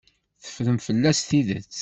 Teffrem 0.43 0.79
fell-as 0.85 1.19
tidet. 1.29 1.73